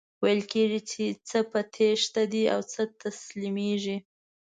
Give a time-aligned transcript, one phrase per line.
[0.23, 3.97] ویل کیږي چی څه په تیښته دي او څه تسلیمیږي.